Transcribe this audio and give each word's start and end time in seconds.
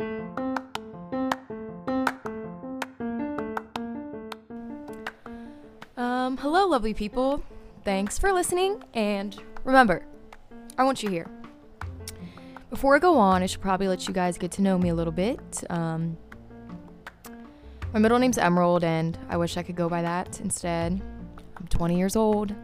Um, 0.00 0.54
hello, 6.36 6.68
lovely 6.68 6.94
people. 6.94 7.42
Thanks 7.84 8.16
for 8.16 8.32
listening, 8.32 8.84
and 8.94 9.36
remember, 9.64 10.04
I 10.76 10.84
want 10.84 11.02
you 11.02 11.10
here. 11.10 11.28
Before 12.70 12.94
I 12.94 13.00
go 13.00 13.18
on, 13.18 13.42
I 13.42 13.46
should 13.46 13.60
probably 13.60 13.88
let 13.88 14.06
you 14.06 14.14
guys 14.14 14.38
get 14.38 14.52
to 14.52 14.62
know 14.62 14.78
me 14.78 14.90
a 14.90 14.94
little 14.94 15.12
bit. 15.12 15.64
Um, 15.68 16.16
my 17.92 17.98
middle 17.98 18.20
name's 18.20 18.38
Emerald, 18.38 18.84
and 18.84 19.18
I 19.28 19.36
wish 19.36 19.56
I 19.56 19.64
could 19.64 19.74
go 19.74 19.88
by 19.88 20.02
that 20.02 20.40
instead. 20.40 21.02
I'm 21.56 21.66
20 21.66 21.98
years 21.98 22.14
old, 22.14 22.54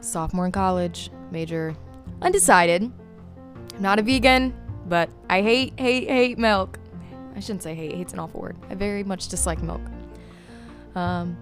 sophomore 0.00 0.46
in 0.46 0.52
college, 0.52 1.10
major 1.30 1.76
undecided. 2.22 2.90
I'm 3.74 3.82
not 3.82 3.98
a 3.98 4.02
vegan, 4.02 4.54
but 4.92 5.08
I 5.30 5.40
hate, 5.40 5.72
hate, 5.80 6.06
hate 6.06 6.36
milk. 6.36 6.78
I 7.34 7.40
shouldn't 7.40 7.62
say 7.62 7.74
hate, 7.74 7.94
hate's 7.94 8.12
an 8.12 8.18
awful 8.18 8.42
word. 8.42 8.58
I 8.68 8.74
very 8.74 9.02
much 9.02 9.28
dislike 9.28 9.62
milk. 9.62 9.80
Um, 10.94 11.34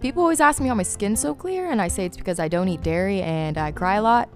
people 0.00 0.22
always 0.22 0.38
ask 0.38 0.62
me 0.62 0.68
how 0.68 0.76
my 0.76 0.84
skin's 0.84 1.18
so 1.18 1.34
clear, 1.34 1.72
and 1.72 1.82
I 1.82 1.88
say 1.88 2.04
it's 2.04 2.16
because 2.16 2.38
I 2.38 2.46
don't 2.46 2.68
eat 2.68 2.84
dairy 2.84 3.20
and 3.20 3.58
I 3.58 3.72
cry 3.72 3.96
a 3.96 4.02
lot. 4.02 4.28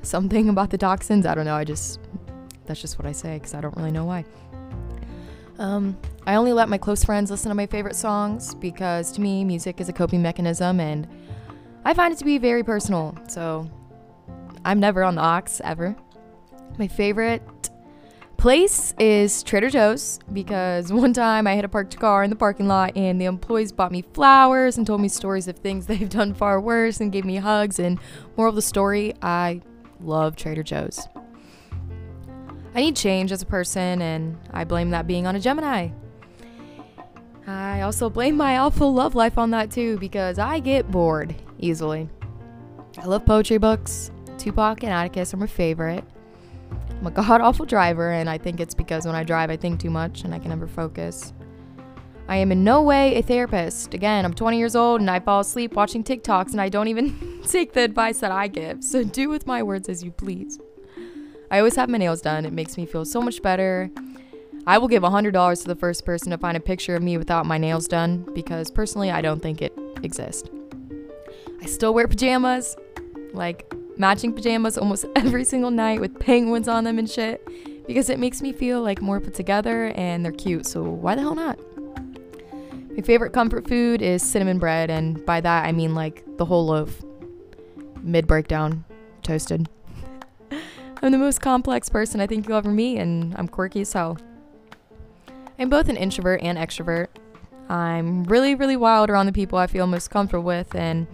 Something 0.00 0.48
about 0.54 0.70
the 0.70 0.78
toxins, 0.78 1.26
I 1.26 1.34
don't 1.34 1.44
know, 1.44 1.54
I 1.54 1.64
just, 1.64 2.00
that's 2.64 2.80
just 2.80 2.98
what 2.98 3.06
I 3.06 3.12
say 3.12 3.34
because 3.34 3.52
I 3.52 3.60
don't 3.60 3.76
really 3.76 3.90
know 3.90 4.06
why. 4.06 4.24
Um, 5.58 5.94
I 6.26 6.36
only 6.36 6.54
let 6.54 6.70
my 6.70 6.78
close 6.78 7.04
friends 7.04 7.30
listen 7.30 7.50
to 7.50 7.54
my 7.54 7.66
favorite 7.66 7.94
songs 7.94 8.54
because 8.54 9.12
to 9.12 9.20
me, 9.20 9.44
music 9.44 9.82
is 9.82 9.90
a 9.90 9.92
coping 9.92 10.22
mechanism 10.22 10.80
and 10.80 11.06
I 11.84 11.92
find 11.92 12.14
it 12.14 12.18
to 12.20 12.24
be 12.24 12.38
very 12.38 12.64
personal. 12.64 13.14
So 13.28 13.68
I'm 14.64 14.80
never 14.80 15.04
on 15.04 15.16
the 15.16 15.22
aux 15.22 15.60
ever. 15.62 15.94
My 16.78 16.88
favorite 16.88 17.42
place 18.38 18.94
is 19.00 19.42
Trader 19.42 19.68
Joe's 19.68 20.20
because 20.32 20.92
one 20.92 21.12
time 21.12 21.48
I 21.48 21.54
had 21.54 21.64
a 21.64 21.68
parked 21.68 21.98
car 21.98 22.22
in 22.22 22.30
the 22.30 22.36
parking 22.36 22.68
lot 22.68 22.96
and 22.96 23.20
the 23.20 23.24
employees 23.24 23.72
bought 23.72 23.90
me 23.90 24.02
flowers 24.14 24.78
and 24.78 24.86
told 24.86 25.00
me 25.00 25.08
stories 25.08 25.48
of 25.48 25.58
things 25.58 25.86
they've 25.88 26.08
done 26.08 26.32
far 26.32 26.60
worse 26.60 27.00
and 27.00 27.12
gave 27.12 27.24
me 27.24 27.36
hugs. 27.36 27.80
And 27.80 27.98
moral 28.36 28.50
of 28.50 28.56
the 28.56 28.62
story, 28.62 29.12
I 29.20 29.60
love 30.00 30.36
Trader 30.36 30.62
Joe's. 30.62 31.08
I 32.74 32.80
need 32.80 32.94
change 32.94 33.32
as 33.32 33.42
a 33.42 33.46
person, 33.46 34.00
and 34.00 34.38
I 34.52 34.62
blame 34.62 34.90
that 34.90 35.08
being 35.08 35.26
on 35.26 35.34
a 35.34 35.40
Gemini. 35.40 35.88
I 37.46 37.80
also 37.80 38.08
blame 38.08 38.36
my 38.36 38.58
awful 38.58 38.94
love 38.94 39.16
life 39.16 39.36
on 39.36 39.50
that 39.50 39.72
too 39.72 39.98
because 39.98 40.38
I 40.38 40.60
get 40.60 40.90
bored 40.90 41.34
easily. 41.58 42.08
I 42.98 43.06
love 43.06 43.26
poetry 43.26 43.58
books. 43.58 44.12
Tupac 44.36 44.84
and 44.84 44.92
Atticus 44.92 45.34
are 45.34 45.38
my 45.38 45.46
favorite. 45.48 46.04
I'm 47.00 47.06
a 47.06 47.10
god 47.12 47.40
awful 47.40 47.64
driver, 47.64 48.10
and 48.10 48.28
I 48.28 48.38
think 48.38 48.58
it's 48.58 48.74
because 48.74 49.06
when 49.06 49.14
I 49.14 49.22
drive, 49.22 49.50
I 49.50 49.56
think 49.56 49.78
too 49.78 49.90
much 49.90 50.24
and 50.24 50.34
I 50.34 50.38
can 50.38 50.50
never 50.50 50.66
focus. 50.66 51.32
I 52.28 52.36
am 52.36 52.52
in 52.52 52.62
no 52.64 52.82
way 52.82 53.16
a 53.16 53.22
therapist. 53.22 53.94
Again, 53.94 54.24
I'm 54.24 54.34
20 54.34 54.58
years 54.58 54.76
old 54.76 55.00
and 55.00 55.08
I 55.08 55.18
fall 55.20 55.40
asleep 55.40 55.74
watching 55.74 56.04
TikToks 56.04 56.50
and 56.50 56.60
I 56.60 56.68
don't 56.68 56.88
even 56.88 57.40
take 57.48 57.72
the 57.72 57.82
advice 57.82 58.18
that 58.18 58.30
I 58.32 58.48
give. 58.48 58.84
So 58.84 59.02
do 59.02 59.30
with 59.30 59.46
my 59.46 59.62
words 59.62 59.88
as 59.88 60.04
you 60.04 60.10
please. 60.10 60.58
I 61.50 61.58
always 61.58 61.76
have 61.76 61.88
my 61.88 61.96
nails 61.96 62.20
done. 62.20 62.44
It 62.44 62.52
makes 62.52 62.76
me 62.76 62.84
feel 62.84 63.06
so 63.06 63.22
much 63.22 63.40
better. 63.40 63.90
I 64.66 64.76
will 64.76 64.88
give 64.88 65.02
$100 65.02 65.62
to 65.62 65.66
the 65.66 65.76
first 65.76 66.04
person 66.04 66.30
to 66.32 66.36
find 66.36 66.54
a 66.54 66.60
picture 66.60 66.94
of 66.94 67.02
me 67.02 67.16
without 67.16 67.46
my 67.46 67.56
nails 67.56 67.88
done 67.88 68.28
because 68.34 68.70
personally, 68.70 69.10
I 69.10 69.22
don't 69.22 69.40
think 69.40 69.62
it 69.62 69.72
exists. 70.02 70.50
I 71.62 71.64
still 71.64 71.94
wear 71.94 72.06
pajamas, 72.06 72.76
like 73.32 73.72
matching 73.98 74.32
pajamas 74.32 74.78
almost 74.78 75.04
every 75.16 75.44
single 75.44 75.70
night 75.70 76.00
with 76.00 76.18
penguins 76.18 76.68
on 76.68 76.84
them 76.84 76.98
and 76.98 77.10
shit 77.10 77.46
because 77.86 78.10
it 78.10 78.18
makes 78.18 78.40
me 78.40 78.52
feel 78.52 78.82
like 78.82 79.02
more 79.02 79.20
put 79.20 79.34
together 79.34 79.92
and 79.96 80.24
they're 80.24 80.32
cute. 80.32 80.66
So 80.66 80.82
why 80.82 81.14
the 81.14 81.22
hell 81.22 81.34
not? 81.34 81.58
My 82.94 83.02
favorite 83.02 83.32
comfort 83.32 83.68
food 83.68 84.02
is 84.02 84.22
cinnamon 84.22 84.58
bread, 84.58 84.90
and 84.90 85.24
by 85.24 85.40
that 85.40 85.66
I 85.66 85.72
mean 85.72 85.94
like 85.94 86.24
the 86.36 86.44
whole 86.44 86.66
loaf, 86.66 87.00
mid 88.02 88.26
breakdown, 88.26 88.84
toasted. 89.22 89.68
I'm 91.02 91.12
the 91.12 91.18
most 91.18 91.40
complex 91.40 91.88
person 91.88 92.20
I 92.20 92.26
think 92.26 92.48
you'll 92.48 92.58
ever 92.58 92.70
meet, 92.70 92.98
and 92.98 93.36
I'm 93.38 93.46
quirky 93.46 93.82
as 93.82 93.92
hell. 93.92 94.18
I'm 95.60 95.70
both 95.70 95.88
an 95.88 95.96
introvert 95.96 96.42
and 96.42 96.58
extrovert. 96.58 97.06
I'm 97.68 98.24
really, 98.24 98.56
really 98.56 98.76
wild 98.76 99.10
around 99.10 99.26
the 99.26 99.32
people 99.32 99.58
I 99.58 99.68
feel 99.68 99.86
most 99.86 100.10
comfortable 100.10 100.44
with, 100.44 100.74
and 100.74 101.06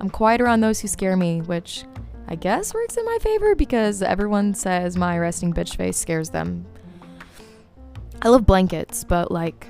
I'm 0.00 0.10
quiet 0.10 0.40
around 0.40 0.60
those 0.60 0.80
who 0.80 0.88
scare 0.88 1.16
me, 1.16 1.40
which 1.40 1.84
I 2.32 2.34
guess 2.34 2.72
works 2.72 2.96
in 2.96 3.04
my 3.04 3.18
favor 3.20 3.54
because 3.54 4.02
everyone 4.02 4.54
says 4.54 4.96
my 4.96 5.18
resting 5.18 5.52
bitch 5.52 5.76
face 5.76 5.98
scares 5.98 6.30
them. 6.30 6.64
I 8.22 8.28
love 8.28 8.46
blankets, 8.46 9.04
but 9.04 9.30
like 9.30 9.66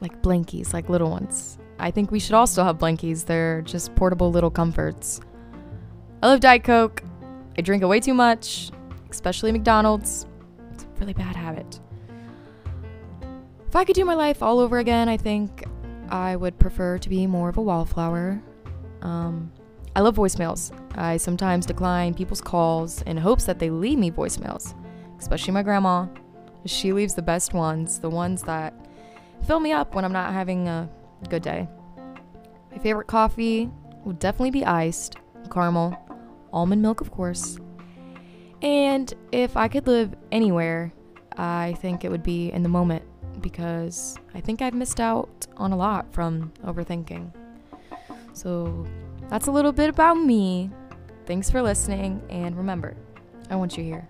like 0.00 0.20
blankies, 0.20 0.72
like 0.72 0.88
little 0.88 1.10
ones. 1.10 1.58
I 1.78 1.92
think 1.92 2.10
we 2.10 2.18
should 2.18 2.34
also 2.34 2.64
have 2.64 2.78
blankies. 2.78 3.24
They're 3.24 3.62
just 3.62 3.94
portable 3.94 4.32
little 4.32 4.50
comforts. 4.50 5.20
I 6.22 6.26
love 6.26 6.40
Diet 6.40 6.64
Coke. 6.64 7.04
I 7.56 7.60
drink 7.60 7.84
it 7.84 7.86
way 7.86 8.00
too 8.00 8.14
much 8.14 8.72
especially 9.12 9.52
McDonald's. 9.52 10.26
It's 10.72 10.84
a 10.84 10.86
really 10.98 11.12
bad 11.12 11.36
habit. 11.36 11.78
If 13.68 13.76
I 13.76 13.84
could 13.84 13.94
do 13.94 14.04
my 14.04 14.14
life 14.14 14.42
all 14.42 14.58
over 14.58 14.78
again, 14.78 15.08
I 15.08 15.16
think 15.16 15.64
I 16.08 16.34
would 16.34 16.58
prefer 16.58 16.98
to 16.98 17.08
be 17.08 17.26
more 17.26 17.48
of 17.48 17.56
a 17.58 17.62
wallflower. 17.62 18.42
Um, 19.02 19.52
I 19.94 20.00
love 20.00 20.16
voicemails. 20.16 20.72
I 20.96 21.16
sometimes 21.16 21.66
decline 21.66 22.14
people's 22.14 22.40
calls 22.40 23.02
in 23.02 23.16
hopes 23.16 23.44
that 23.44 23.58
they 23.58 23.70
leave 23.70 23.98
me 23.98 24.10
voicemails, 24.10 24.74
especially 25.18 25.52
my 25.52 25.62
grandma. 25.62 26.06
She 26.64 26.92
leaves 26.92 27.14
the 27.14 27.22
best 27.22 27.54
ones, 27.54 27.98
the 27.98 28.10
ones 28.10 28.42
that 28.42 28.74
fill 29.46 29.60
me 29.60 29.72
up 29.72 29.94
when 29.94 30.04
I'm 30.04 30.12
not 30.12 30.32
having 30.32 30.68
a 30.68 30.88
good 31.28 31.42
day. 31.42 31.68
My 32.70 32.78
favorite 32.78 33.06
coffee 33.08 33.70
would 34.04 34.18
definitely 34.18 34.50
be 34.50 34.64
iced, 34.64 35.16
caramel, 35.50 35.96
almond 36.52 36.80
milk, 36.80 37.00
of 37.00 37.10
course, 37.10 37.58
and 38.62 39.12
if 39.32 39.56
I 39.56 39.66
could 39.66 39.86
live 39.88 40.14
anywhere, 40.30 40.92
I 41.36 41.74
think 41.80 42.04
it 42.04 42.10
would 42.10 42.22
be 42.22 42.52
in 42.52 42.62
the 42.62 42.68
moment 42.68 43.02
because 43.40 44.16
I 44.34 44.40
think 44.40 44.62
I've 44.62 44.74
missed 44.74 45.00
out 45.00 45.46
on 45.56 45.72
a 45.72 45.76
lot 45.76 46.12
from 46.12 46.52
overthinking. 46.64 47.32
So 48.34 48.86
that's 49.32 49.46
a 49.46 49.50
little 49.50 49.72
bit 49.72 49.88
about 49.88 50.18
me. 50.18 50.70
Thanks 51.24 51.48
for 51.48 51.62
listening, 51.62 52.22
and 52.28 52.54
remember, 52.54 52.94
I 53.48 53.56
want 53.56 53.78
you 53.78 53.82
here. 53.82 54.06